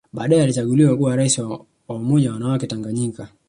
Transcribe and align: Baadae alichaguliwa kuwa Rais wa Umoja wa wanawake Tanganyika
Baadae 0.13 0.41
alichaguliwa 0.41 0.97
kuwa 0.97 1.15
Rais 1.15 1.37
wa 1.39 1.65
Umoja 1.89 2.27
wa 2.29 2.33
wanawake 2.33 2.67
Tanganyika 2.67 3.29